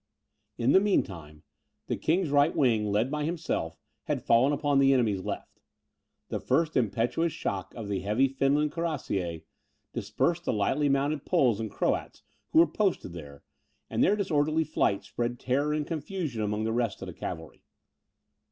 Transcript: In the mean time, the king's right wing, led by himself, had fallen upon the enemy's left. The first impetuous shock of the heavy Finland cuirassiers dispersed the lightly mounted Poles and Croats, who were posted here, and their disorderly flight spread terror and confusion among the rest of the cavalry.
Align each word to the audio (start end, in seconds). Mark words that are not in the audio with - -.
In 0.57 0.71
the 0.71 0.79
mean 0.79 1.03
time, 1.03 1.43
the 1.85 1.95
king's 1.95 2.31
right 2.31 2.55
wing, 2.55 2.89
led 2.91 3.11
by 3.11 3.23
himself, 3.23 3.77
had 4.05 4.23
fallen 4.23 4.51
upon 4.51 4.79
the 4.79 4.93
enemy's 4.93 5.21
left. 5.21 5.59
The 6.29 6.39
first 6.39 6.75
impetuous 6.75 7.31
shock 7.31 7.75
of 7.75 7.87
the 7.87 7.99
heavy 7.99 8.27
Finland 8.27 8.71
cuirassiers 8.71 9.43
dispersed 9.93 10.45
the 10.45 10.53
lightly 10.53 10.89
mounted 10.89 11.23
Poles 11.23 11.59
and 11.59 11.69
Croats, 11.69 12.23
who 12.49 12.57
were 12.57 12.65
posted 12.65 13.13
here, 13.13 13.43
and 13.91 14.03
their 14.03 14.15
disorderly 14.15 14.63
flight 14.63 15.03
spread 15.03 15.39
terror 15.39 15.71
and 15.71 15.85
confusion 15.85 16.41
among 16.41 16.63
the 16.63 16.73
rest 16.73 17.03
of 17.03 17.05
the 17.05 17.13
cavalry. 17.13 17.61